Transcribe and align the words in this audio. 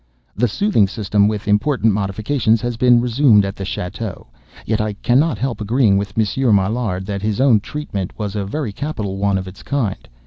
The 0.35 0.47
"soothing 0.47 0.87
system," 0.87 1.27
with 1.27 1.47
important 1.47 1.93
modifications, 1.93 2.59
has 2.61 2.75
been 2.75 3.01
resumed 3.01 3.45
at 3.45 3.55
the 3.55 3.63
château; 3.65 4.25
yet 4.65 4.81
I 4.81 4.93
cannot 4.93 5.37
help 5.37 5.61
agreeing 5.61 5.95
with 5.95 6.17
Monsieur 6.17 6.51
Maillard, 6.51 7.05
that 7.05 7.21
his 7.21 7.39
own 7.39 7.59
"treatment" 7.59 8.11
was 8.17 8.35
a 8.35 8.43
very 8.43 8.71
capital 8.73 9.17
one 9.17 9.37
of 9.37 9.47
its 9.47 9.61
kind. 9.61 10.09